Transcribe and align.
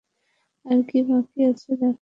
আর 0.65 0.79
কী 0.89 0.99
বাকি 1.07 1.39
আছে 1.45 1.69
দেখার? 1.71 1.89